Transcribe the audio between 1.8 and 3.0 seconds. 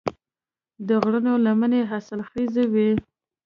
حاصلخیزې وي.